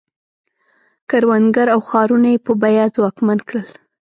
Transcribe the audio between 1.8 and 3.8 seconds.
ښارونه یې په بیه ځواکمن کړل.